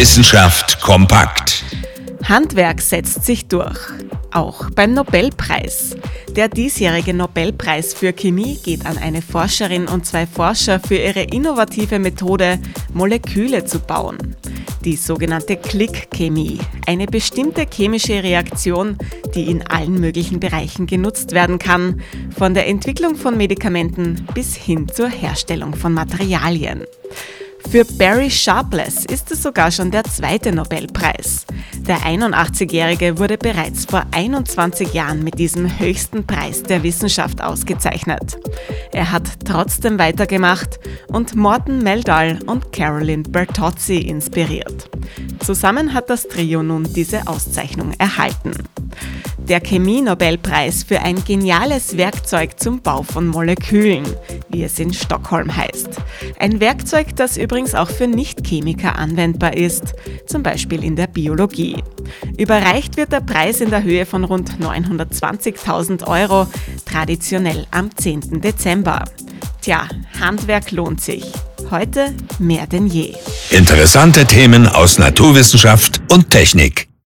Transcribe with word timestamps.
Wissenschaft 0.00 0.80
kompakt. 0.80 1.62
Handwerk 2.24 2.80
setzt 2.80 3.26
sich 3.26 3.48
durch. 3.48 3.78
Auch 4.30 4.70
beim 4.70 4.94
Nobelpreis. 4.94 5.94
Der 6.34 6.48
diesjährige 6.48 7.12
Nobelpreis 7.12 7.92
für 7.92 8.14
Chemie 8.14 8.58
geht 8.64 8.86
an 8.86 8.96
eine 8.96 9.20
Forscherin 9.20 9.88
und 9.88 10.06
zwei 10.06 10.26
Forscher 10.26 10.80
für 10.80 10.94
ihre 10.94 11.24
innovative 11.24 11.98
Methode, 11.98 12.58
Moleküle 12.94 13.66
zu 13.66 13.78
bauen. 13.78 14.36
Die 14.86 14.96
sogenannte 14.96 15.58
Klickchemie, 15.58 16.58
eine 16.86 17.04
bestimmte 17.04 17.66
chemische 17.70 18.22
Reaktion, 18.22 18.96
die 19.34 19.50
in 19.50 19.66
allen 19.66 20.00
möglichen 20.00 20.40
Bereichen 20.40 20.86
genutzt 20.86 21.32
werden 21.32 21.58
kann, 21.58 22.00
von 22.38 22.54
der 22.54 22.68
Entwicklung 22.68 23.16
von 23.16 23.36
Medikamenten 23.36 24.26
bis 24.32 24.54
hin 24.54 24.88
zur 24.88 25.10
Herstellung 25.10 25.74
von 25.74 25.92
Materialien. 25.92 26.84
Für 27.70 27.84
Barry 27.84 28.28
Sharpless 28.28 29.04
ist 29.04 29.30
es 29.30 29.44
sogar 29.44 29.70
schon 29.70 29.92
der 29.92 30.02
zweite 30.02 30.50
Nobelpreis. 30.50 31.46
Der 31.86 31.98
81-Jährige 31.98 33.16
wurde 33.16 33.38
bereits 33.38 33.84
vor 33.84 34.02
21 34.10 34.92
Jahren 34.92 35.22
mit 35.22 35.38
diesem 35.38 35.78
höchsten 35.78 36.26
Preis 36.26 36.64
der 36.64 36.82
Wissenschaft 36.82 37.40
ausgezeichnet. 37.40 38.40
Er 38.90 39.12
hat 39.12 39.22
trotzdem 39.46 40.00
weitergemacht 40.00 40.80
und 41.12 41.36
Morten 41.36 41.78
Meldal 41.78 42.40
und 42.46 42.72
Carolyn 42.72 43.22
Bertozzi 43.22 43.98
inspiriert. 43.98 44.90
Zusammen 45.38 45.94
hat 45.94 46.10
das 46.10 46.26
Trio 46.26 46.64
nun 46.64 46.92
diese 46.92 47.28
Auszeichnung 47.28 47.92
erhalten 47.98 48.52
der 49.50 49.60
Chemie-Nobelpreis 49.60 50.84
für 50.84 51.00
ein 51.00 51.24
geniales 51.24 51.96
Werkzeug 51.96 52.60
zum 52.60 52.82
Bau 52.82 53.02
von 53.02 53.26
Molekülen, 53.26 54.04
wie 54.48 54.62
es 54.62 54.78
in 54.78 54.94
Stockholm 54.94 55.54
heißt. 55.56 55.88
Ein 56.38 56.60
Werkzeug, 56.60 57.16
das 57.16 57.36
übrigens 57.36 57.74
auch 57.74 57.90
für 57.90 58.06
Nichtchemiker 58.06 58.98
anwendbar 58.98 59.56
ist, 59.56 59.94
zum 60.26 60.42
Beispiel 60.42 60.84
in 60.84 60.96
der 60.96 61.06
Biologie. 61.06 61.76
Überreicht 62.36 62.96
wird 62.96 63.12
der 63.12 63.20
Preis 63.20 63.60
in 63.60 63.70
der 63.70 63.82
Höhe 63.82 64.06
von 64.06 64.24
rund 64.24 64.52
920.000 64.60 66.06
Euro, 66.06 66.46
traditionell 66.84 67.66
am 67.70 67.94
10. 67.94 68.40
Dezember. 68.40 69.04
Tja, 69.60 69.88
Handwerk 70.18 70.70
lohnt 70.70 71.00
sich. 71.00 71.24
Heute 71.70 72.14
mehr 72.38 72.66
denn 72.66 72.86
je. 72.86 73.14
Interessante 73.50 74.24
Themen 74.24 74.66
aus 74.66 74.98
Naturwissenschaft 74.98 76.00
und 76.10 76.30
Technik. 76.30 76.89